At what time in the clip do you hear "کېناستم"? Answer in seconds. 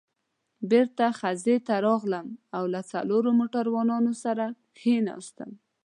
4.77-5.51